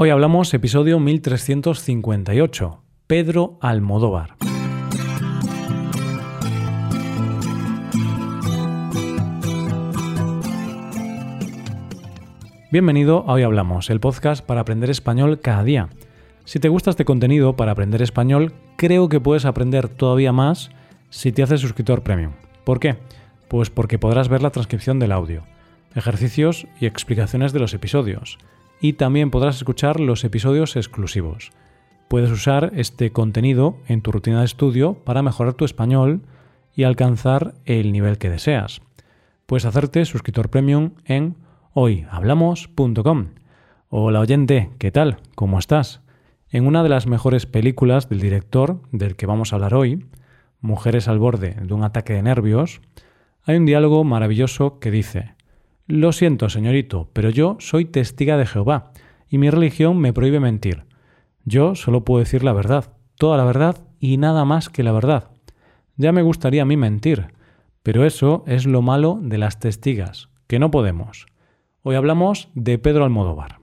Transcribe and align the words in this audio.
Hoy 0.00 0.10
hablamos 0.10 0.54
episodio 0.54 1.00
1358, 1.00 2.82
Pedro 3.08 3.58
Almodóvar. 3.60 4.36
Bienvenido 12.70 13.24
a 13.26 13.32
Hoy 13.32 13.42
Hablamos, 13.42 13.90
el 13.90 13.98
podcast 13.98 14.46
para 14.46 14.60
aprender 14.60 14.88
español 14.88 15.40
cada 15.40 15.64
día. 15.64 15.88
Si 16.44 16.60
te 16.60 16.68
gusta 16.68 16.90
este 16.90 17.04
contenido 17.04 17.56
para 17.56 17.72
aprender 17.72 18.00
español, 18.00 18.52
creo 18.76 19.08
que 19.08 19.18
puedes 19.18 19.46
aprender 19.46 19.88
todavía 19.88 20.30
más 20.32 20.70
si 21.10 21.32
te 21.32 21.42
haces 21.42 21.60
suscriptor 21.60 22.04
premium. 22.04 22.34
¿Por 22.62 22.78
qué? 22.78 22.98
Pues 23.48 23.68
porque 23.68 23.98
podrás 23.98 24.28
ver 24.28 24.42
la 24.42 24.50
transcripción 24.50 25.00
del 25.00 25.10
audio, 25.10 25.42
ejercicios 25.96 26.68
y 26.80 26.86
explicaciones 26.86 27.52
de 27.52 27.58
los 27.58 27.74
episodios 27.74 28.38
y 28.80 28.94
también 28.94 29.30
podrás 29.30 29.56
escuchar 29.56 30.00
los 30.00 30.24
episodios 30.24 30.76
exclusivos. 30.76 31.52
Puedes 32.08 32.30
usar 32.30 32.72
este 32.74 33.12
contenido 33.12 33.76
en 33.86 34.02
tu 34.02 34.12
rutina 34.12 34.40
de 34.40 34.46
estudio 34.46 34.94
para 35.04 35.22
mejorar 35.22 35.54
tu 35.54 35.64
español 35.64 36.22
y 36.74 36.84
alcanzar 36.84 37.54
el 37.64 37.92
nivel 37.92 38.18
que 38.18 38.30
deseas. 38.30 38.80
Puedes 39.46 39.64
hacerte 39.64 40.04
suscriptor 40.04 40.50
premium 40.50 40.92
en 41.04 41.36
hoyhablamos.com. 41.74 43.26
Hola 43.90 44.20
oyente, 44.20 44.70
¿qué 44.78 44.90
tal? 44.90 45.18
¿Cómo 45.34 45.58
estás? 45.58 46.02
En 46.50 46.66
una 46.66 46.82
de 46.82 46.88
las 46.88 47.06
mejores 47.06 47.46
películas 47.46 48.08
del 48.08 48.20
director 48.20 48.80
del 48.92 49.16
que 49.16 49.26
vamos 49.26 49.52
a 49.52 49.56
hablar 49.56 49.74
hoy, 49.74 50.06
Mujeres 50.60 51.06
al 51.06 51.20
borde 51.20 51.54
de 51.62 51.72
un 51.72 51.84
ataque 51.84 52.14
de 52.14 52.22
nervios, 52.22 52.80
hay 53.44 53.56
un 53.56 53.64
diálogo 53.64 54.02
maravilloso 54.02 54.80
que 54.80 54.90
dice, 54.90 55.34
lo 55.88 56.12
siento, 56.12 56.50
señorito, 56.50 57.08
pero 57.14 57.30
yo 57.30 57.56
soy 57.60 57.86
testiga 57.86 58.36
de 58.36 58.46
Jehová, 58.46 58.92
y 59.28 59.38
mi 59.38 59.50
religión 59.50 59.98
me 59.98 60.12
prohíbe 60.12 60.38
mentir. 60.38 60.84
Yo 61.44 61.74
solo 61.74 62.04
puedo 62.04 62.20
decir 62.20 62.44
la 62.44 62.52
verdad, 62.52 62.92
toda 63.16 63.38
la 63.38 63.44
verdad 63.44 63.78
y 63.98 64.18
nada 64.18 64.44
más 64.44 64.68
que 64.68 64.82
la 64.82 64.92
verdad. 64.92 65.30
Ya 65.96 66.12
me 66.12 66.22
gustaría 66.22 66.62
a 66.62 66.66
mí 66.66 66.76
mentir, 66.76 67.28
pero 67.82 68.04
eso 68.04 68.44
es 68.46 68.66
lo 68.66 68.82
malo 68.82 69.18
de 69.22 69.38
las 69.38 69.58
testigas, 69.58 70.28
que 70.46 70.58
no 70.58 70.70
podemos. 70.70 71.26
Hoy 71.82 71.96
hablamos 71.96 72.50
de 72.54 72.78
Pedro 72.78 73.04
Almodóvar. 73.04 73.60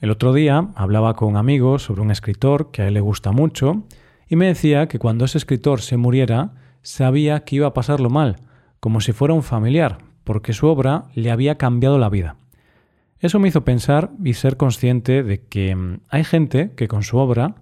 El 0.00 0.10
otro 0.10 0.32
día 0.32 0.70
hablaba 0.76 1.14
con 1.14 1.36
amigos 1.36 1.82
sobre 1.82 2.02
un 2.02 2.12
escritor 2.12 2.70
que 2.70 2.82
a 2.82 2.88
él 2.88 2.94
le 2.94 3.00
gusta 3.00 3.32
mucho 3.32 3.84
y 4.28 4.36
me 4.36 4.46
decía 4.46 4.86
que 4.86 5.00
cuando 5.00 5.24
ese 5.24 5.38
escritor 5.38 5.80
se 5.80 5.96
muriera 5.96 6.54
sabía 6.82 7.44
que 7.44 7.56
iba 7.56 7.66
a 7.66 7.74
pasarlo 7.74 8.08
mal, 8.08 8.36
como 8.78 9.00
si 9.00 9.12
fuera 9.12 9.34
un 9.34 9.42
familiar, 9.42 9.98
porque 10.24 10.52
su 10.52 10.66
obra 10.66 11.04
le 11.14 11.30
había 11.30 11.56
cambiado 11.56 11.98
la 11.98 12.08
vida. 12.08 12.36
Eso 13.20 13.38
me 13.38 13.48
hizo 13.48 13.64
pensar 13.64 14.10
y 14.24 14.34
ser 14.34 14.56
consciente 14.56 15.22
de 15.22 15.44
que 15.44 15.74
mm, 15.74 16.00
hay 16.08 16.24
gente 16.24 16.72
que 16.74 16.88
con 16.88 17.02
su 17.02 17.18
obra, 17.18 17.54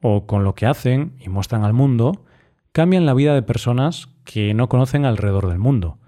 o 0.00 0.26
con 0.26 0.44
lo 0.44 0.54
que 0.54 0.66
hacen 0.66 1.12
y 1.18 1.28
muestran 1.28 1.64
al 1.64 1.72
mundo, 1.72 2.24
cambian 2.72 3.06
la 3.06 3.14
vida 3.14 3.34
de 3.34 3.42
personas 3.42 4.08
que 4.24 4.54
no 4.54 4.68
conocen 4.68 5.04
alrededor 5.04 5.48
del 5.48 5.58
mundo. 5.58 5.98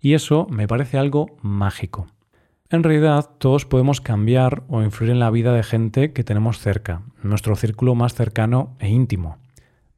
Y 0.00 0.14
eso 0.14 0.46
me 0.50 0.68
parece 0.68 0.98
algo 0.98 1.36
mágico. 1.42 2.06
En 2.70 2.82
realidad, 2.82 3.28
todos 3.38 3.66
podemos 3.66 4.00
cambiar 4.00 4.62
o 4.68 4.82
influir 4.82 5.12
en 5.12 5.18
la 5.18 5.30
vida 5.30 5.52
de 5.52 5.62
gente 5.62 6.12
que 6.12 6.24
tenemos 6.24 6.58
cerca, 6.58 7.02
nuestro 7.22 7.54
círculo 7.56 7.94
más 7.94 8.14
cercano 8.14 8.76
e 8.78 8.88
íntimo. 8.88 9.38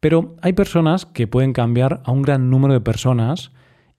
Pero 0.01 0.35
hay 0.43 0.55
personas 0.55 1.07
que 1.07 1.27
pueden 1.27 1.53
cambiar 1.53 2.03
a 2.05 2.11
un 2.11 2.23
gran 2.23 2.51
número 2.51 2.75
de 2.75 2.81
personas 2.81 3.53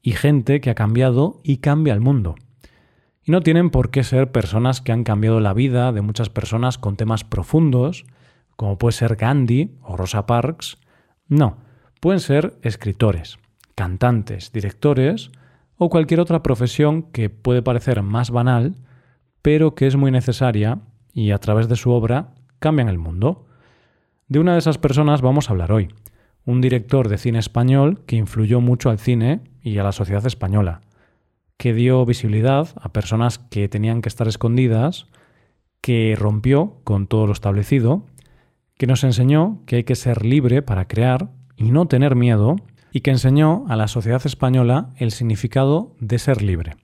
y 0.05 0.11
gente 0.11 0.61
que 0.61 0.69
ha 0.69 0.75
cambiado 0.75 1.41
y 1.43 1.57
cambia 1.57 1.91
el 1.91 1.99
mundo. 1.99 2.35
Y 3.23 3.31
no 3.31 3.41
tienen 3.41 3.71
por 3.71 3.89
qué 3.89 4.03
ser 4.03 4.31
personas 4.31 4.79
que 4.79 4.91
han 4.91 5.03
cambiado 5.03 5.39
la 5.39 5.55
vida 5.55 5.91
de 5.91 6.01
muchas 6.01 6.29
personas 6.29 6.77
con 6.77 6.95
temas 6.95 7.23
profundos, 7.23 8.05
como 8.55 8.77
puede 8.77 8.91
ser 8.91 9.15
Gandhi 9.15 9.71
o 9.81 9.97
Rosa 9.97 10.27
Parks. 10.27 10.77
No, 11.27 11.57
pueden 12.01 12.19
ser 12.19 12.53
escritores, 12.61 13.39
cantantes, 13.73 14.51
directores 14.51 15.31
o 15.75 15.89
cualquier 15.89 16.19
otra 16.19 16.43
profesión 16.43 17.01
que 17.11 17.31
puede 17.31 17.63
parecer 17.63 18.03
más 18.03 18.29
banal, 18.29 18.75
pero 19.41 19.73
que 19.73 19.87
es 19.87 19.95
muy 19.95 20.11
necesaria 20.11 20.81
y 21.13 21.31
a 21.31 21.39
través 21.39 21.67
de 21.67 21.77
su 21.77 21.89
obra 21.89 22.35
cambian 22.59 22.89
el 22.89 22.99
mundo. 22.99 23.47
De 24.27 24.37
una 24.37 24.53
de 24.53 24.59
esas 24.59 24.77
personas 24.77 25.23
vamos 25.23 25.49
a 25.49 25.53
hablar 25.53 25.71
hoy 25.71 25.89
un 26.45 26.61
director 26.61 27.09
de 27.09 27.17
cine 27.17 27.39
español 27.39 28.01
que 28.05 28.15
influyó 28.15 28.61
mucho 28.61 28.89
al 28.89 28.99
cine 28.99 29.41
y 29.61 29.77
a 29.77 29.83
la 29.83 29.91
sociedad 29.91 30.25
española, 30.25 30.81
que 31.57 31.73
dio 31.73 32.05
visibilidad 32.05 32.69
a 32.79 32.93
personas 32.93 33.39
que 33.39 33.67
tenían 33.67 34.01
que 34.01 34.09
estar 34.09 34.27
escondidas, 34.27 35.07
que 35.81 36.15
rompió 36.17 36.77
con 36.83 37.07
todo 37.07 37.27
lo 37.27 37.33
establecido, 37.33 38.05
que 38.77 38.87
nos 38.87 39.03
enseñó 39.03 39.61
que 39.65 39.77
hay 39.77 39.83
que 39.83 39.95
ser 39.95 40.25
libre 40.25 40.61
para 40.61 40.87
crear 40.87 41.29
y 41.55 41.71
no 41.71 41.87
tener 41.87 42.15
miedo, 42.15 42.57
y 42.91 43.01
que 43.01 43.11
enseñó 43.11 43.65
a 43.67 43.75
la 43.75 43.89
sociedad 43.89 44.21
española 44.25 44.91
el 44.97 45.11
significado 45.11 45.95
de 45.99 46.17
ser 46.17 46.41
libre. 46.41 46.77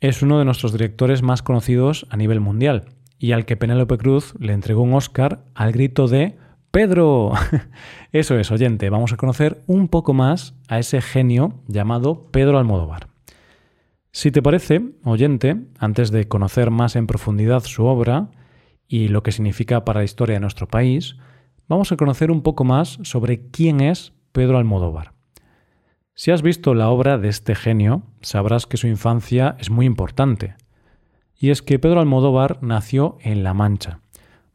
Es 0.00 0.20
uno 0.20 0.38
de 0.38 0.44
nuestros 0.44 0.72
directores 0.72 1.22
más 1.22 1.42
conocidos 1.42 2.06
a 2.10 2.18
nivel 2.18 2.40
mundial, 2.40 2.84
y 3.18 3.32
al 3.32 3.46
que 3.46 3.56
Penélope 3.56 3.96
Cruz 3.96 4.34
le 4.38 4.52
entregó 4.52 4.82
un 4.82 4.92
Oscar 4.92 5.44
al 5.54 5.72
grito 5.72 6.06
de 6.06 6.36
Pedro. 6.74 7.30
Eso 8.10 8.36
es, 8.36 8.50
oyente, 8.50 8.90
vamos 8.90 9.12
a 9.12 9.16
conocer 9.16 9.62
un 9.68 9.86
poco 9.86 10.12
más 10.12 10.56
a 10.66 10.80
ese 10.80 11.00
genio 11.00 11.62
llamado 11.68 12.26
Pedro 12.32 12.58
Almodóvar. 12.58 13.10
Si 14.10 14.32
te 14.32 14.42
parece, 14.42 14.82
oyente, 15.04 15.56
antes 15.78 16.10
de 16.10 16.26
conocer 16.26 16.72
más 16.72 16.96
en 16.96 17.06
profundidad 17.06 17.62
su 17.62 17.84
obra 17.84 18.32
y 18.88 19.06
lo 19.06 19.22
que 19.22 19.30
significa 19.30 19.84
para 19.84 20.00
la 20.00 20.04
historia 20.04 20.34
de 20.34 20.40
nuestro 20.40 20.66
país, 20.66 21.14
vamos 21.68 21.92
a 21.92 21.96
conocer 21.96 22.32
un 22.32 22.42
poco 22.42 22.64
más 22.64 22.98
sobre 23.02 23.46
quién 23.52 23.80
es 23.80 24.12
Pedro 24.32 24.58
Almodóvar. 24.58 25.12
Si 26.16 26.32
has 26.32 26.42
visto 26.42 26.74
la 26.74 26.88
obra 26.88 27.18
de 27.18 27.28
este 27.28 27.54
genio, 27.54 28.02
sabrás 28.20 28.66
que 28.66 28.78
su 28.78 28.88
infancia 28.88 29.54
es 29.60 29.70
muy 29.70 29.86
importante. 29.86 30.56
Y 31.38 31.50
es 31.50 31.62
que 31.62 31.78
Pedro 31.78 32.00
Almodóvar 32.00 32.58
nació 32.62 33.16
en 33.20 33.44
La 33.44 33.54
Mancha, 33.54 34.00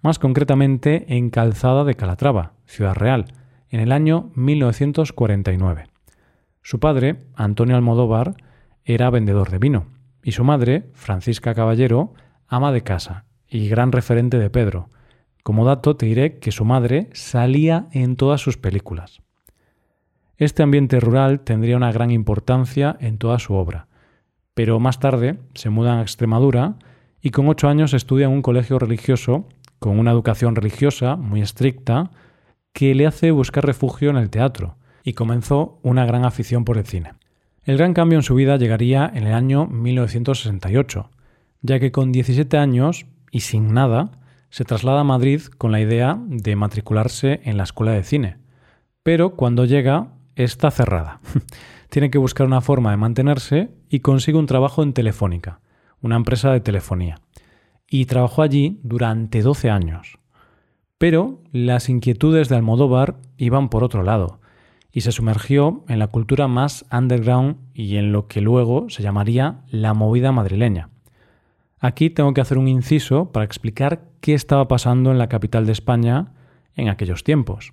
más 0.02 0.20
concretamente 0.20 1.16
en 1.16 1.30
Calzada 1.30 1.84
de 1.84 1.96
Calatrava, 1.96 2.54
Ciudad 2.66 2.96
Real, 2.96 3.26
en 3.70 3.80
el 3.80 3.92
año 3.92 4.32
1949. 4.36 5.88
Su 6.62 6.80
padre, 6.80 7.18
Antonio 7.36 7.76
Almodóvar, 7.76 8.36
era 8.84 9.10
vendedor 9.10 9.50
de 9.50 9.60
vino 9.60 9.88
y 10.24 10.32
su 10.32 10.44
madre, 10.44 10.90
Francisca 10.94 11.54
Caballero, 11.54 12.14
ama 12.48 12.72
de 12.72 12.82
casa 12.84 13.26
y 13.48 13.68
gran 13.70 13.92
referente 13.92 14.38
de 14.38 14.50
Pedro. 14.50 14.90
Como 15.44 15.66
dato 15.66 15.96
te 15.96 16.06
diré 16.06 16.40
que 16.40 16.52
su 16.52 16.66
madre 16.66 17.10
salía 17.14 17.88
en 17.92 18.16
todas 18.16 18.42
sus 18.42 18.58
películas. 18.58 19.22
Este 20.38 20.64
ambiente 20.64 21.00
rural 21.00 21.42
tendría 21.42 21.78
una 21.78 21.92
gran 21.92 22.12
importancia 22.12 22.98
en 23.00 23.18
toda 23.18 23.40
su 23.40 23.54
obra, 23.54 23.88
pero 24.54 24.80
más 24.80 25.00
tarde 25.00 25.40
se 25.54 25.70
muda 25.70 26.00
a 26.00 26.02
Extremadura 26.02 26.76
y 27.22 27.32
con 27.32 27.48
ocho 27.48 27.68
años 27.68 27.94
estudia 27.94 28.28
en 28.28 28.32
un 28.32 28.42
colegio 28.42 28.80
religioso 28.80 29.48
con 29.80 29.98
una 29.98 30.12
educación 30.12 30.56
religiosa 30.56 31.16
muy 31.16 31.42
estricta 31.42 32.12
que 32.74 32.94
le 32.94 33.08
hace 33.08 33.32
buscar 33.32 33.66
refugio 33.66 34.10
en 34.10 34.18
el 34.18 34.30
teatro 34.30 34.78
y 35.04 35.14
comenzó 35.14 35.80
una 35.82 36.06
gran 36.06 36.26
afición 36.26 36.66
por 36.66 36.78
el 36.78 36.86
cine. 36.86 37.14
El 37.64 37.78
gran 37.78 37.94
cambio 37.94 38.20
en 38.20 38.24
su 38.24 38.36
vida 38.36 38.58
llegaría 38.58 39.10
en 39.14 39.28
el 39.28 39.34
año 39.34 39.68
1968, 39.68 41.10
ya 41.62 41.80
que 41.80 41.92
con 41.92 42.12
17 42.12 42.58
años 42.58 43.06
y 43.32 43.42
sin 43.42 43.74
nada, 43.74 44.12
se 44.50 44.66
traslada 44.66 45.02
a 45.02 45.06
Madrid 45.06 45.42
con 45.58 45.72
la 45.72 45.80
idea 45.80 46.20
de 46.26 46.56
matricularse 46.56 47.42
en 47.44 47.58
la 47.58 47.64
escuela 47.64 47.92
de 47.92 48.04
cine. 48.04 48.38
Pero 49.04 49.36
cuando 49.36 49.66
llega, 49.66 50.14
está 50.36 50.72
cerrada. 50.72 51.22
Tiene 51.90 52.10
que 52.10 52.18
buscar 52.18 52.48
una 52.48 52.62
forma 52.62 52.92
de 52.92 52.98
mantenerse 52.98 53.70
y 53.90 54.00
consigue 54.00 54.38
un 54.38 54.46
trabajo 54.46 54.84
en 54.84 54.94
Telefónica, 54.94 55.60
una 56.02 56.16
empresa 56.16 56.52
de 56.52 56.62
telefonía 56.62 57.20
y 57.90 58.06
trabajó 58.06 58.42
allí 58.42 58.80
durante 58.84 59.42
12 59.42 59.70
años. 59.70 60.20
Pero 60.98 61.42
las 61.52 61.90
inquietudes 61.90 62.50
de 62.50 62.56
Almodóvar 62.56 63.18
iban 63.38 63.70
por 63.70 63.84
otro 63.84 64.04
lado, 64.04 64.40
y 64.92 65.02
se 65.02 65.12
sumergió 65.12 65.84
en 65.88 66.00
la 66.00 66.08
cultura 66.08 66.48
más 66.48 66.86
underground 66.92 67.58
y 67.74 67.98
en 67.98 68.12
lo 68.12 68.28
que 68.28 68.42
luego 68.42 68.90
se 68.90 69.04
llamaría 69.04 69.62
la 69.70 69.94
movida 69.94 70.32
madrileña. 70.32 70.90
Aquí 71.80 72.10
tengo 72.10 72.34
que 72.34 72.42
hacer 72.42 72.58
un 72.58 72.68
inciso 72.68 73.32
para 73.32 73.46
explicar 73.46 74.04
qué 74.20 74.34
estaba 74.34 74.68
pasando 74.68 75.12
en 75.12 75.18
la 75.18 75.30
capital 75.30 75.66
de 75.66 75.72
España 75.72 76.34
en 76.76 76.90
aquellos 76.90 77.24
tiempos. 77.24 77.72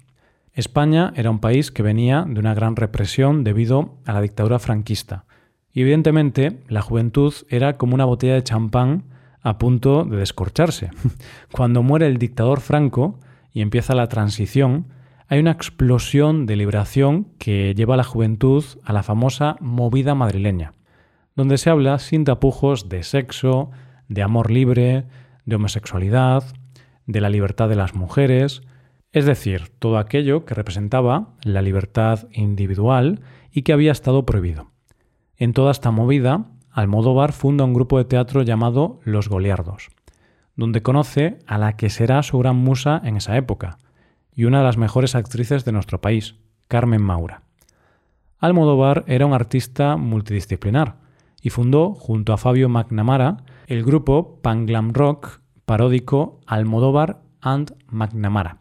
España 0.52 1.12
era 1.16 1.30
un 1.30 1.40
país 1.40 1.70
que 1.70 1.82
venía 1.82 2.24
de 2.26 2.38
una 2.38 2.54
gran 2.54 2.76
represión 2.76 3.44
debido 3.44 3.96
a 4.06 4.12
la 4.12 4.20
dictadura 4.20 4.58
franquista, 4.58 5.24
y 5.72 5.82
evidentemente 5.82 6.62
la 6.68 6.82
juventud 6.82 7.34
era 7.48 7.76
como 7.76 7.94
una 7.94 8.04
botella 8.04 8.34
de 8.34 8.44
champán 8.44 9.04
a 9.46 9.58
punto 9.58 10.04
de 10.04 10.16
descorcharse. 10.16 10.90
Cuando 11.52 11.84
muere 11.84 12.08
el 12.08 12.18
dictador 12.18 12.60
Franco 12.60 13.20
y 13.52 13.60
empieza 13.60 13.94
la 13.94 14.08
transición, 14.08 14.88
hay 15.28 15.38
una 15.38 15.52
explosión 15.52 16.46
de 16.46 16.56
liberación 16.56 17.28
que 17.38 17.72
lleva 17.76 17.94
a 17.94 17.96
la 17.96 18.02
juventud 18.02 18.64
a 18.82 18.92
la 18.92 19.04
famosa 19.04 19.54
movida 19.60 20.16
madrileña, 20.16 20.72
donde 21.36 21.58
se 21.58 21.70
habla 21.70 22.00
sin 22.00 22.24
tapujos 22.24 22.88
de 22.88 23.04
sexo, 23.04 23.70
de 24.08 24.24
amor 24.24 24.50
libre, 24.50 25.04
de 25.44 25.54
homosexualidad, 25.54 26.42
de 27.06 27.20
la 27.20 27.30
libertad 27.30 27.68
de 27.68 27.76
las 27.76 27.94
mujeres, 27.94 28.62
es 29.12 29.26
decir, 29.26 29.70
todo 29.78 29.98
aquello 29.98 30.44
que 30.44 30.54
representaba 30.54 31.36
la 31.44 31.62
libertad 31.62 32.26
individual 32.32 33.20
y 33.52 33.62
que 33.62 33.72
había 33.72 33.92
estado 33.92 34.26
prohibido. 34.26 34.72
En 35.36 35.52
toda 35.52 35.70
esta 35.70 35.92
movida, 35.92 36.46
Almodóvar 36.76 37.32
funda 37.32 37.64
un 37.64 37.72
grupo 37.72 37.96
de 37.96 38.04
teatro 38.04 38.42
llamado 38.42 39.00
Los 39.02 39.30
Goliardos, 39.30 39.88
donde 40.56 40.82
conoce 40.82 41.38
a 41.46 41.56
la 41.56 41.74
que 41.74 41.88
será 41.88 42.22
su 42.22 42.38
gran 42.38 42.56
musa 42.56 43.00
en 43.02 43.16
esa 43.16 43.38
época, 43.38 43.78
y 44.34 44.44
una 44.44 44.58
de 44.58 44.64
las 44.64 44.76
mejores 44.76 45.14
actrices 45.14 45.64
de 45.64 45.72
nuestro 45.72 46.02
país, 46.02 46.34
Carmen 46.68 47.00
Maura. 47.00 47.40
Almodóvar 48.38 49.04
era 49.06 49.24
un 49.24 49.32
artista 49.32 49.96
multidisciplinar 49.96 50.96
y 51.40 51.48
fundó, 51.48 51.94
junto 51.94 52.34
a 52.34 52.36
Fabio 52.36 52.68
McNamara, 52.68 53.38
el 53.68 53.82
grupo 53.82 54.38
Panglam 54.42 54.92
Rock 54.92 55.40
paródico 55.64 56.40
Almodóvar 56.46 57.22
and 57.40 57.74
McNamara. 57.88 58.58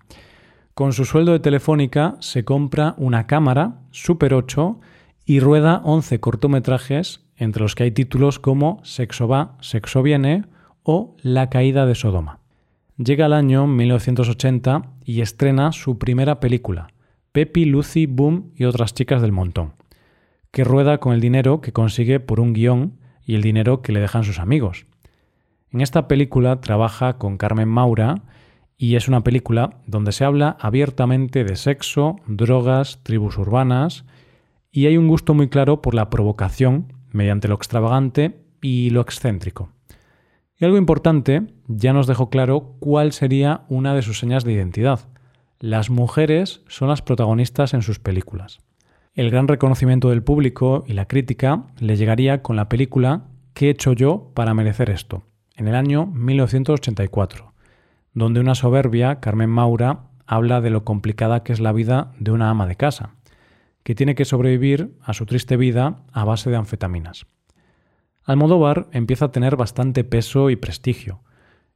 Con 0.74 0.94
su 0.94 1.04
sueldo 1.04 1.34
de 1.34 1.42
telefónica 1.42 2.16
se 2.22 2.46
compra 2.46 2.96
una 2.98 3.28
cámara 3.28 3.82
Super 3.92 4.34
8 4.34 4.80
y 5.26 5.42
rueda 5.42 5.82
11 5.84 6.22
cortometrajes, 6.22 7.25
entre 7.38 7.62
los 7.62 7.76
que 7.76 7.84
hay 7.84 7.92
títulos 7.92 8.40
como 8.40 8.80
Sexo 8.84 9.28
va, 9.28 9.58
Sexo 9.62 10.02
viene 10.04 10.46
o 10.84 11.16
La 11.22 11.50
caída 11.50 11.86
de 11.86 11.96
Sodoma. 11.96 12.40
Llega 12.98 13.26
el 13.26 13.34
año 13.34 13.68
1980 13.68 14.84
y 15.04 15.22
estrena 15.22 15.72
su 15.72 15.98
primera 15.98 16.40
película, 16.40 16.88
Pepi, 17.32 17.66
Lucy, 17.66 18.06
Boom 18.06 18.52
y 18.56 18.64
otras 18.64 18.94
chicas 18.94 19.22
del 19.22 19.34
montón, 19.34 19.74
que 20.52 20.64
rueda 20.64 21.00
con 21.00 21.14
el 21.14 21.20
dinero 21.20 21.60
que 21.60 21.74
consigue 21.74 22.22
por 22.22 22.40
un 22.40 22.54
guion 22.54 22.98
y 23.26 23.36
el 23.36 23.42
dinero 23.42 23.82
que 23.82 23.92
le 23.92 24.00
dejan 24.00 24.24
sus 24.24 24.40
amigos. 24.40 24.86
En 25.72 25.82
esta 25.82 26.08
película 26.08 26.62
trabaja 26.62 27.18
con 27.18 27.38
Carmen 27.38 27.68
Maura 27.68 28.22
y 28.78 28.96
es 28.96 29.10
una 29.10 29.24
película 29.24 29.82
donde 29.88 30.14
se 30.14 30.24
habla 30.24 30.56
abiertamente 30.62 31.44
de 31.44 31.58
sexo, 31.58 32.18
drogas, 32.28 33.00
tribus 33.04 33.38
urbanas 33.38 34.06
y 34.72 34.86
hay 34.86 34.98
un 34.98 35.10
gusto 35.10 35.34
muy 35.34 35.50
claro 35.50 35.82
por 35.82 35.96
la 35.96 36.10
provocación 36.10 36.94
mediante 37.16 37.48
lo 37.48 37.56
extravagante 37.56 38.42
y 38.62 38.92
lo 38.92 39.02
excéntrico. 39.02 39.70
Y 40.58 40.66
algo 40.66 40.78
importante, 40.78 41.48
ya 41.68 41.94
nos 41.94 42.08
dejó 42.08 42.30
claro 42.30 42.76
cuál 42.80 43.12
sería 43.12 43.64
una 43.68 43.94
de 43.96 44.02
sus 44.02 44.20
señas 44.20 44.44
de 44.44 44.54
identidad. 44.54 45.00
Las 45.60 45.90
mujeres 45.90 46.62
son 46.68 46.90
las 46.90 47.02
protagonistas 47.02 47.74
en 47.74 47.82
sus 47.82 48.00
películas. 48.00 48.60
El 49.14 49.32
gran 49.32 49.48
reconocimiento 49.48 50.10
del 50.10 50.24
público 50.24 50.84
y 50.88 50.94
la 50.94 51.08
crítica 51.08 51.66
le 51.80 51.96
llegaría 51.96 52.42
con 52.42 52.56
la 52.56 52.70
película 52.70 53.28
¿Qué 53.54 53.68
he 53.68 53.70
hecho 53.70 53.94
yo 53.94 54.32
para 54.34 54.54
merecer 54.54 54.90
esto? 54.90 55.24
en 55.58 55.68
el 55.68 55.76
año 55.76 56.06
1984, 56.08 57.54
donde 58.14 58.40
una 58.40 58.56
soberbia, 58.56 59.20
Carmen 59.20 59.50
Maura, 59.50 60.08
habla 60.26 60.62
de 60.62 60.70
lo 60.70 60.84
complicada 60.84 61.44
que 61.44 61.54
es 61.54 61.60
la 61.60 61.72
vida 61.72 62.12
de 62.20 62.32
una 62.32 62.50
ama 62.50 62.68
de 62.68 62.76
casa, 62.76 63.12
que 63.86 63.94
tiene 63.94 64.16
que 64.16 64.26
sobrevivir 64.26 64.98
a 65.00 65.14
su 65.14 65.28
triste 65.28 65.58
vida 65.58 66.02
a 66.12 66.26
base 66.26 66.50
de 66.50 66.56
anfetaminas. 66.56 67.28
Almodóvar 68.24 68.88
empieza 68.92 69.26
a 69.26 69.32
tener 69.32 69.58
bastante 69.58 70.04
peso 70.04 70.50
y 70.50 70.56
prestigio, 70.56 71.22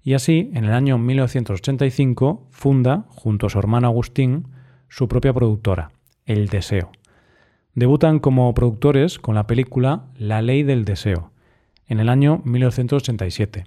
y 0.01 0.15
así, 0.15 0.49
en 0.55 0.65
el 0.65 0.71
año 0.71 0.97
1985, 0.97 2.47
funda, 2.49 3.05
junto 3.09 3.45
a 3.45 3.49
su 3.51 3.59
hermano 3.59 3.87
Agustín, 3.89 4.47
su 4.87 5.07
propia 5.07 5.33
productora, 5.33 5.91
El 6.25 6.47
Deseo. 6.47 6.91
Debutan 7.75 8.17
como 8.17 8.51
productores 8.55 9.19
con 9.19 9.35
la 9.35 9.45
película 9.45 10.07
La 10.17 10.41
Ley 10.41 10.63
del 10.63 10.85
Deseo, 10.85 11.31
en 11.85 11.99
el 11.99 12.09
año 12.09 12.41
1987, 12.43 13.65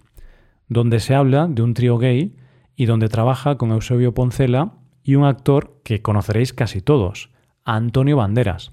donde 0.66 0.98
se 0.98 1.14
habla 1.14 1.46
de 1.46 1.62
un 1.62 1.74
trío 1.74 1.96
gay 1.96 2.34
y 2.74 2.86
donde 2.86 3.08
trabaja 3.08 3.56
con 3.56 3.70
Eusebio 3.70 4.14
Poncela 4.14 4.72
y 5.04 5.14
un 5.14 5.26
actor 5.26 5.80
que 5.84 6.02
conoceréis 6.02 6.52
casi 6.52 6.80
todos, 6.80 7.31
Antonio 7.64 8.16
Banderas, 8.16 8.72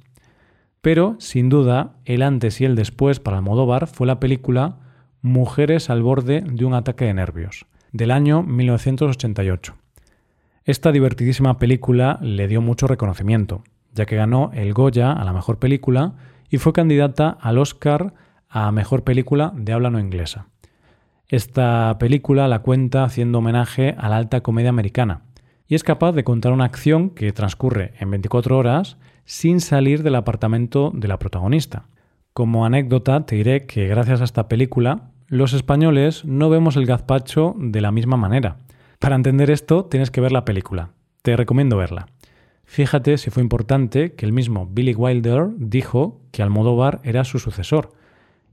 pero, 0.82 1.16
sin 1.20 1.50
duda, 1.50 1.96
el 2.06 2.22
antes 2.22 2.62
y 2.62 2.66
el 2.66 2.76
después 2.76 3.20
para 3.20 3.38
Almodóvar 3.38 3.88
fue 3.88 4.08
la 4.08 4.20
película 4.20 4.78
Mujeres 5.22 5.90
al 5.90 6.02
borde 6.02 6.42
de 6.42 6.64
un 6.64 6.74
ataque 6.74 7.04
de 7.04 7.14
nervios, 7.14 7.66
del 7.92 8.12
año 8.12 8.44
1988. 8.44 9.76
Esta 10.64 10.94
divertidísima 10.94 11.60
película 11.60 12.18
le 12.22 12.48
dio 12.48 12.62
mucho 12.62 12.88
reconocimiento, 12.88 13.64
ya 13.94 14.06
que 14.06 14.16
ganó 14.16 14.52
el 14.54 14.74
Goya 14.74 15.12
a 15.12 15.26
la 15.26 15.34
mejor 15.34 15.60
película 15.60 16.14
y 16.50 16.58
fue 16.58 16.72
candidata 16.72 17.38
al 17.42 17.58
Oscar 17.58 18.14
a 18.48 18.72
mejor 18.72 19.04
película 19.04 19.52
de 19.56 19.74
habla 19.74 19.90
no 19.90 20.00
inglesa. 20.00 20.48
Esta 21.28 21.98
película 22.00 22.48
la 22.48 22.60
cuenta 22.60 23.04
haciendo 23.04 23.40
homenaje 23.40 23.96
a 23.98 24.08
la 24.08 24.16
alta 24.16 24.42
comedia 24.42 24.70
americana 24.70 25.24
y 25.70 25.76
es 25.76 25.84
capaz 25.84 26.14
de 26.14 26.24
contar 26.24 26.52
una 26.52 26.66
acción 26.66 27.12
que 27.12 27.32
transcurre 27.32 27.94
en 28.00 28.10
24 28.10 28.58
horas 28.58 28.98
sin 29.24 29.62
salir 29.62 30.02
del 30.02 30.16
apartamento 30.16 30.92
de 30.96 31.08
la 31.08 31.20
protagonista. 31.20 31.86
Como 32.34 32.66
anécdota 32.66 33.26
te 33.28 33.36
diré 33.36 33.68
que 33.68 33.88
gracias 33.88 34.22
a 34.22 34.24
esta 34.24 34.48
película 34.50 35.12
los 35.28 35.54
españoles 35.54 36.26
no 36.26 36.50
vemos 36.50 36.76
el 36.76 36.88
gazpacho 36.88 37.56
de 37.60 37.82
la 37.82 37.92
misma 37.92 38.18
manera. 38.18 38.58
Para 38.98 39.16
entender 39.16 39.52
esto 39.52 39.86
tienes 39.86 40.10
que 40.10 40.22
ver 40.22 40.32
la 40.32 40.44
película. 40.44 40.90
Te 41.22 41.38
recomiendo 41.38 41.78
verla. 41.78 42.08
Fíjate 42.66 43.20
si 43.20 43.30
fue 43.30 43.44
importante 43.44 44.14
que 44.14 44.26
el 44.26 44.34
mismo 44.34 44.66
Billy 44.66 44.96
Wilder 44.96 45.50
dijo 45.58 46.20
que 46.32 46.42
Almodóvar 46.42 47.00
era 47.04 47.24
su 47.26 47.38
sucesor 47.38 47.92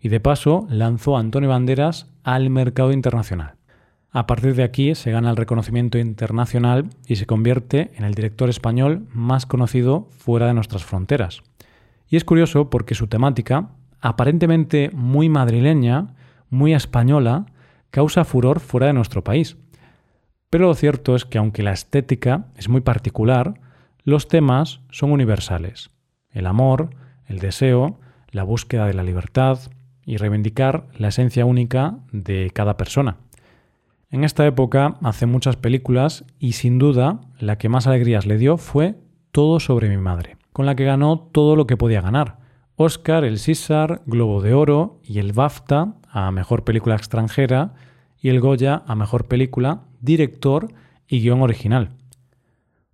y 0.03 0.11
de 0.11 0.21
paso 0.21 0.67
lanzó 0.69 1.17
a 1.17 1.21
Antonio 1.21 1.49
Banderas 1.49 2.13
al 2.25 2.51
mercado 2.51 2.93
internacional. 2.93 3.56
A 4.17 4.27
partir 4.27 4.55
de 4.55 4.63
aquí 4.63 4.95
se 4.95 5.11
gana 5.11 5.29
el 5.29 5.37
reconocimiento 5.37 5.99
internacional 5.99 6.89
y 7.07 7.17
se 7.17 7.27
convierte 7.27 7.91
en 7.97 8.05
el 8.05 8.15
director 8.15 8.49
español 8.49 9.07
más 9.13 9.45
conocido 9.45 10.09
fuera 10.11 10.47
de 10.47 10.55
nuestras 10.55 10.87
fronteras. 10.87 11.43
Y 12.09 12.17
es 12.17 12.25
curioso 12.25 12.71
porque 12.71 12.95
su 12.95 13.09
temática, 13.09 13.73
aparentemente 14.01 14.89
muy 14.95 15.29
madrileña, 15.29 16.15
muy 16.49 16.73
española, 16.73 17.45
causa 17.91 18.25
furor 18.25 18.61
fuera 18.61 18.87
de 18.87 18.95
nuestro 18.95 19.23
país. 19.23 19.59
Pero 20.49 20.69
lo 20.69 20.75
cierto 20.75 21.15
es 21.15 21.27
que 21.27 21.37
aunque 21.37 21.63
la 21.63 21.73
estética 21.73 22.47
es 22.57 22.71
muy 22.71 22.81
particular, 22.81 23.61
los 24.03 24.29
temas 24.29 24.81
son 24.91 25.13
universales. 25.13 25.91
El 26.31 26.47
amor, 26.47 26.89
el 27.27 27.39
deseo, 27.39 28.01
la 28.31 28.45
búsqueda 28.45 28.87
de 28.87 28.95
la 28.95 29.03
libertad 29.03 29.59
y 30.07 30.17
reivindicar 30.17 30.87
la 30.97 31.09
esencia 31.09 31.45
única 31.45 31.99
de 32.13 32.51
cada 32.55 32.79
persona. 32.79 33.19
En 34.11 34.23
esta 34.23 34.47
época 34.47 34.97
hace 35.03 35.27
muchas 35.27 35.57
películas 35.57 36.25
y 36.39 36.53
sin 36.53 36.79
duda 36.79 37.21
la 37.41 37.59
que 37.59 37.69
más 37.69 37.87
alegrías 37.89 38.25
le 38.25 38.39
dio 38.39 38.57
fue 38.57 38.95
Todo 39.33 39.59
sobre 39.59 39.89
mi 39.89 39.97
madre, 39.97 40.37
con 40.53 40.65
la 40.65 40.77
que 40.77 40.85
ganó 40.85 41.19
todo 41.19 41.57
lo 41.57 41.67
que 41.67 41.77
podía 41.77 42.01
ganar. 42.01 42.39
Oscar, 42.77 43.25
el 43.25 43.39
César, 43.39 44.03
Globo 44.07 44.41
de 44.43 44.55
Oro 44.55 45.01
y 45.03 45.19
el 45.19 45.33
BAFTA 45.33 45.97
a 46.09 46.31
Mejor 46.31 46.63
Película 46.63 46.95
Extranjera 46.95 47.75
y 48.21 48.29
el 48.29 48.41
Goya 48.41 48.83
a 48.87 48.95
Mejor 48.95 49.27
Película, 49.27 49.83
Director 50.01 50.69
y 51.09 51.21
Guión 51.21 51.43
Original. 51.43 51.91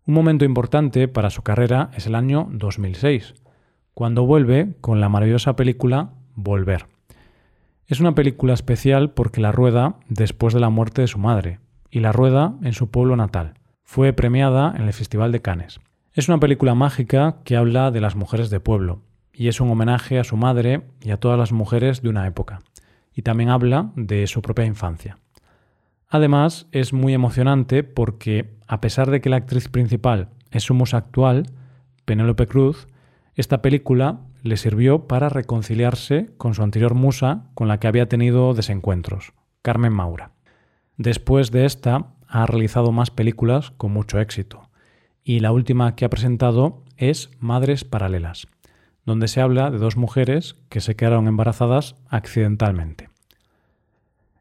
Un 0.07 0.15
momento 0.15 0.45
importante 0.45 1.09
para 1.09 1.31
su 1.31 1.43
carrera 1.43 1.91
es 1.95 2.07
el 2.07 2.15
año 2.15 2.49
2006, 2.53 3.35
cuando 3.93 4.25
vuelve 4.25 4.75
con 4.81 5.01
la 5.01 5.09
maravillosa 5.09 5.57
película 5.57 6.15
Volver. 6.35 6.92
Es 7.93 8.01
una 8.01 8.15
película 8.15 8.55
especial 8.55 9.11
porque 9.11 9.43
la 9.43 9.53
rueda 9.53 9.97
después 10.09 10.55
de 10.55 10.61
la 10.61 10.71
muerte 10.71 11.03
de 11.03 11.09
su 11.09 11.19
madre 11.19 11.59
y 11.91 12.01
la 12.01 12.11
rueda 12.11 12.55
en 12.63 12.73
su 12.73 12.91
pueblo 12.91 13.17
natal. 13.17 13.53
Fue 13.85 14.15
premiada 14.15 14.73
en 14.75 14.85
el 14.85 14.95
Festival 14.95 15.31
de 15.31 15.43
Cannes. 15.43 15.79
Es 16.15 16.27
una 16.27 16.41
película 16.41 16.75
mágica 16.75 17.37
que 17.45 17.55
habla 17.55 17.91
de 17.91 18.01
las 18.01 18.17
mujeres 18.17 18.49
de 18.49 18.61
pueblo 18.61 19.03
y 19.35 19.49
es 19.49 19.61
un 19.61 19.71
homenaje 19.71 20.19
a 20.19 20.25
su 20.25 20.39
madre 20.39 20.87
y 21.03 21.11
a 21.11 21.19
todas 21.19 21.39
las 21.39 21.53
mujeres 21.53 22.01
de 22.01 22.09
una 22.09 22.27
época. 22.27 22.61
Y 23.15 23.21
también 23.21 23.51
habla 23.51 23.93
de 23.95 24.27
su 24.27 24.41
propia 24.41 24.65
infancia. 24.65 25.19
Además, 26.09 26.69
es 26.73 26.95
muy 26.95 27.13
emocionante 27.13 27.85
porque, 27.85 28.55
a 28.69 28.81
pesar 28.81 29.11
de 29.11 29.21
que 29.21 29.29
la 29.29 29.37
actriz 29.37 29.69
principal 29.69 30.31
es 30.51 30.63
su 30.63 30.73
musa 30.73 30.97
actual, 30.97 31.51
Penélope 32.07 32.47
Cruz, 32.47 32.87
esta 33.35 33.63
película 33.63 34.21
le 34.43 34.57
sirvió 34.57 35.07
para 35.07 35.29
reconciliarse 35.29 36.31
con 36.37 36.55
su 36.55 36.63
anterior 36.63 36.95
musa 36.95 37.45
con 37.55 37.69
la 37.69 37.79
que 37.81 37.87
había 37.87 38.09
tenido 38.09 38.53
desencuentros, 38.55 39.33
Carmen 39.63 39.93
Maura. 39.93 40.33
Después 40.97 41.51
de 41.51 41.65
esta, 41.65 42.15
ha 42.29 42.47
realizado 42.47 42.93
más 42.93 43.11
películas 43.11 43.71
con 43.73 43.93
mucho 43.93 44.19
éxito, 44.19 44.69
y 45.25 45.41
la 45.41 45.53
última 45.53 45.95
que 45.95 46.05
ha 46.05 46.11
presentado 46.11 46.83
es 46.97 47.31
Madres 47.39 47.85
Paralelas, 47.85 48.47
donde 49.05 49.29
se 49.29 49.41
habla 49.41 49.71
de 49.71 49.79
dos 49.79 49.97
mujeres 49.97 50.57
que 50.69 50.81
se 50.81 50.97
quedaron 50.97 51.27
embarazadas 51.27 51.97
accidentalmente. 52.09 53.11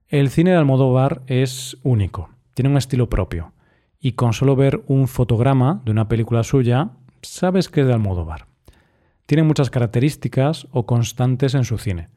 El 0.07 0.29
cine 0.29 0.51
de 0.51 0.57
Almodóvar 0.57 1.21
es 1.27 1.77
único, 1.83 2.29
tiene 2.53 2.69
un 2.69 2.77
estilo 2.77 3.09
propio, 3.09 3.53
y 3.99 4.13
con 4.13 4.33
solo 4.33 4.55
ver 4.55 4.83
un 4.87 5.07
fotograma 5.07 5.81
de 5.85 5.91
una 5.91 6.07
película 6.07 6.43
suya, 6.43 6.91
sabes 7.21 7.69
que 7.69 7.81
es 7.81 7.87
de 7.87 7.93
Almodóvar. 7.93 8.50
Tiene 9.25 9.43
muchas 9.43 9.69
características 9.69 10.67
o 10.71 10.85
constantes 10.85 11.53
en 11.55 11.63
su 11.63 11.77
cine, 11.77 12.09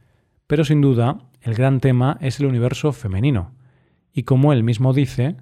pero 0.47 0.65
sin 0.65 0.81
duda 0.81 1.19
el 1.41 1.55
gran 1.55 1.81
tema 1.81 2.19
es 2.21 2.41
el 2.41 2.47
universo 2.47 2.93
femenino, 2.93 3.53
y 4.13 4.23
como 4.23 4.53
él 4.53 4.63
mismo 4.63 4.93
dice, 4.93 5.37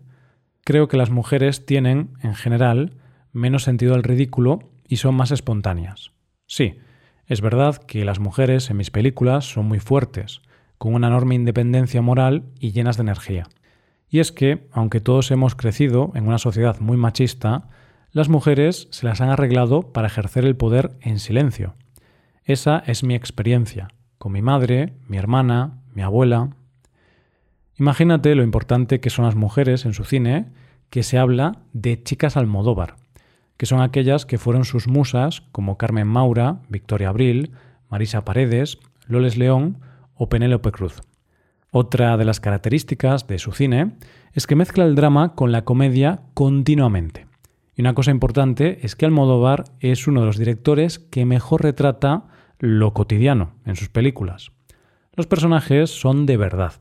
creo 0.65 0.89
que 0.89 0.97
las 0.97 1.11
mujeres 1.11 1.67
tienen, 1.67 2.11
en 2.23 2.35
general, 2.35 2.95
menos 3.33 3.63
sentido 3.63 3.93
del 3.93 4.03
ridículo 4.03 4.71
y 4.87 4.97
son 4.97 5.15
más 5.15 5.31
espontáneas. 5.31 6.13
Sí, 6.47 6.77
es 7.27 7.41
verdad 7.41 7.77
que 7.77 8.05
las 8.05 8.19
mujeres 8.19 8.69
en 8.71 8.77
mis 8.77 8.91
películas 8.91 9.45
son 9.45 9.67
muy 9.67 9.79
fuertes, 9.79 10.43
con 10.79 10.95
una 10.95 11.07
enorme 11.07 11.35
independencia 11.35 12.03
moral 12.03 12.45
y 12.59 12.73
llenas 12.73 12.97
de 12.97 13.03
energía. 13.03 13.47
Y 14.09 14.19
es 14.19 14.33
que, 14.33 14.67
aunque 14.73 15.01
todos 15.01 15.31
hemos 15.31 15.55
crecido 15.55 16.13
en 16.15 16.27
una 16.27 16.39
sociedad 16.39 16.81
muy 16.81 16.97
machista, 16.97 17.69
las 18.13 18.29
mujeres 18.29 18.89
se 18.91 19.07
las 19.07 19.21
han 19.23 19.31
arreglado 19.31 19.93
para 19.93 20.07
ejercer 20.07 20.45
el 20.45 20.55
poder 20.55 20.93
en 21.01 21.19
silencio. 21.19 21.75
Esa 22.45 22.83
es 22.87 23.05
mi 23.05 23.15
experiencia, 23.15 23.89
con 24.19 24.33
mi 24.33 24.43
madre, 24.43 24.93
mi 25.09 25.17
hermana, 25.17 25.81
mi 25.95 26.03
abuela. 26.03 26.51
Imagínate 27.79 28.35
lo 28.35 28.43
importante 28.43 29.01
que 29.01 29.09
son 29.09 29.25
las 29.25 29.35
mujeres 29.35 29.87
en 29.87 29.95
su 29.95 30.05
cine, 30.05 30.51
que 30.91 31.03
se 31.03 31.17
habla 31.17 31.63
de 31.73 32.03
chicas 32.03 32.37
Almodóvar, 32.37 32.97
que 33.57 33.65
son 33.65 33.81
aquellas 33.81 34.27
que 34.27 34.37
fueron 34.37 34.67
sus 34.67 34.89
musas 34.89 35.41
como 35.51 35.79
Carmen 35.79 36.07
Maura, 36.07 36.61
Victoria 36.69 37.09
Abril, 37.09 37.53
Marisa 37.89 38.27
Paredes, 38.27 38.79
Loles 39.07 39.39
León 39.39 39.79
o 40.15 40.29
Penélope 40.29 40.71
Cruz. 40.71 41.01
Otra 41.71 42.19
de 42.19 42.27
las 42.27 42.41
características 42.41 43.27
de 43.27 43.39
su 43.39 43.53
cine 43.53 43.93
es 44.35 44.47
que 44.47 44.57
mezcla 44.57 44.85
el 44.85 44.97
drama 44.97 45.35
con 45.35 45.51
la 45.51 45.65
comedia 45.65 46.21
continuamente. 46.35 47.32
Y 47.75 47.81
una 47.81 47.95
cosa 47.95 48.11
importante 48.11 48.81
es 48.83 48.97
que 48.97 49.07
Almodóvar 49.07 49.65
es 49.81 50.07
uno 50.07 50.21
de 50.21 50.27
los 50.27 50.39
directores 50.39 50.99
que 50.99 51.25
mejor 51.25 51.63
retrata 51.63 52.25
lo 52.59 52.93
cotidiano 52.93 53.55
en 53.65 53.77
sus 53.77 53.89
películas. 53.89 54.53
Los 55.15 55.27
personajes 55.27 55.91
son 55.91 56.27
de 56.27 56.37
verdad. 56.37 56.75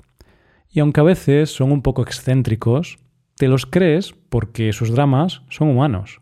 Y 0.69 0.79
aunque 0.79 1.01
a 1.01 1.03
veces 1.03 1.53
son 1.53 1.71
un 1.71 1.81
poco 1.81 2.01
excéntricos, 2.01 2.99
te 3.35 3.47
los 3.47 3.65
crees 3.65 4.13
porque 4.29 4.73
sus 4.73 4.91
dramas 4.91 5.41
son 5.49 5.69
humanos. 5.69 6.21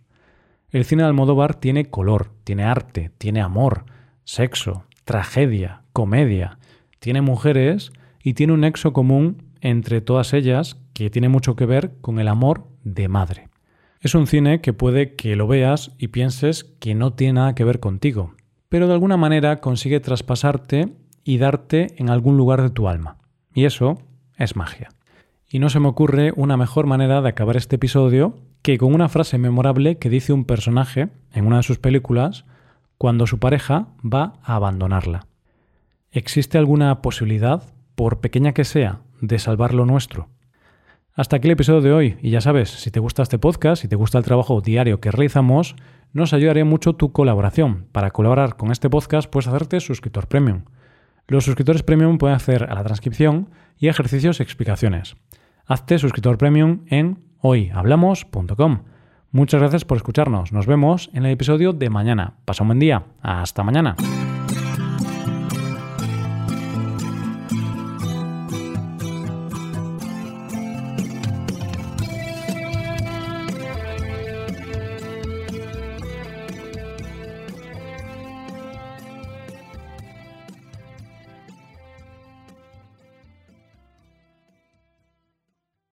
El 0.70 0.86
cine 0.86 1.04
de 1.04 1.10
Almodóvar 1.10 1.56
tiene 1.56 1.90
color, 1.90 2.32
tiene 2.44 2.64
arte, 2.64 3.12
tiene 3.18 3.42
amor, 3.42 3.86
sexo, 4.24 4.86
tragedia, 5.04 5.82
comedia, 5.94 6.60
tiene 7.00 7.22
mujeres 7.22 7.92
y 8.24 8.34
tiene 8.34 8.54
un 8.54 8.62
nexo 8.62 8.94
común 8.94 9.44
entre 9.62 10.02
todas 10.02 10.34
ellas 10.34 10.78
que 10.94 11.10
tiene 11.10 11.30
mucho 11.30 11.56
que 11.56 11.66
ver 11.66 11.96
con 12.02 12.20
el 12.20 12.28
amor 12.28 12.68
de 12.84 13.08
madre. 13.08 13.49
Es 14.02 14.16
un 14.16 14.28
cine 14.28 14.62
que 14.62 14.72
puede 14.72 15.16
que 15.16 15.36
lo 15.36 15.46
veas 15.46 15.92
y 15.98 16.08
pienses 16.08 16.64
que 16.80 16.96
no 16.96 17.12
tiene 17.12 17.34
nada 17.34 17.54
que 17.54 17.66
ver 17.66 17.82
contigo, 17.82 18.34
pero 18.70 18.88
de 18.88 18.94
alguna 18.94 19.18
manera 19.18 19.60
consigue 19.60 20.00
traspasarte 20.00 20.94
y 21.26 21.38
darte 21.38 21.96
en 21.98 22.10
algún 22.10 22.38
lugar 22.38 22.62
de 22.62 22.70
tu 22.70 22.88
alma. 22.88 23.18
Y 23.54 23.66
eso 23.66 23.98
es 24.38 24.56
magia. 24.56 24.88
Y 25.50 25.60
no 25.60 25.70
se 25.70 25.82
me 25.82 25.90
ocurre 25.90 26.32
una 26.38 26.56
mejor 26.56 26.86
manera 26.86 27.22
de 27.22 27.28
acabar 27.28 27.58
este 27.58 27.76
episodio 27.76 28.38
que 28.62 28.78
con 28.78 28.94
una 28.94 29.10
frase 29.10 29.38
memorable 29.38 29.98
que 29.98 30.10
dice 30.10 30.32
un 30.32 30.46
personaje 30.46 31.10
en 31.34 31.46
una 31.46 31.58
de 31.58 31.64
sus 31.64 31.78
películas 31.78 32.46
cuando 32.98 33.28
su 33.28 33.38
pareja 33.38 33.90
va 34.02 34.40
a 34.44 34.56
abandonarla. 34.56 35.28
¿Existe 36.12 36.58
alguna 36.58 37.02
posibilidad, 37.02 37.64
por 37.96 38.22
pequeña 38.22 38.54
que 38.54 38.64
sea, 38.64 39.02
de 39.20 39.40
salvar 39.40 39.74
lo 39.74 39.86
nuestro? 39.86 40.30
Hasta 41.20 41.36
aquí 41.36 41.50
el 41.50 41.52
episodio 41.52 41.82
de 41.82 41.92
hoy, 41.92 42.18
y 42.22 42.30
ya 42.30 42.40
sabes, 42.40 42.70
si 42.70 42.92
te 42.92 43.02
gusta 43.02 43.24
este 43.24 43.38
podcast, 43.38 43.82
si 43.82 43.90
te 43.90 43.98
gusta 43.98 44.18
el 44.18 44.24
trabajo 44.24 44.62
diario 44.62 45.02
que 45.02 45.12
realizamos, 45.12 45.76
nos 46.14 46.32
ayudaría 46.32 46.64
mucho 46.64 46.94
tu 46.94 47.12
colaboración. 47.12 47.88
Para 47.92 48.12
colaborar 48.12 48.56
con 48.56 48.72
este 48.72 48.90
podcast 48.90 49.30
puedes 49.30 49.50
hacerte 49.50 49.82
suscriptor 49.82 50.28
premium. 50.28 50.62
Los 51.28 51.44
suscriptores 51.44 51.84
premium 51.84 52.20
pueden 52.20 52.38
hacer 52.38 52.64
a 52.64 52.74
la 52.74 52.86
transcripción 52.86 53.50
y 53.78 53.90
ejercicios 53.90 54.40
y 54.40 54.44
explicaciones. 54.44 55.18
Hazte 55.66 56.00
suscriptor 56.00 56.38
premium 56.38 56.86
en 56.88 57.20
hoyhablamos.com. 57.42 58.84
Muchas 59.32 59.60
gracias 59.60 59.84
por 59.84 59.98
escucharnos. 59.98 60.54
Nos 60.54 60.68
vemos 60.68 61.10
en 61.12 61.26
el 61.26 61.34
episodio 61.34 61.74
de 61.74 61.90
mañana. 61.90 62.36
Pasa 62.46 62.64
un 62.64 62.70
buen 62.70 62.80
día. 62.80 63.04
Hasta 63.22 63.62
mañana. 63.64 63.98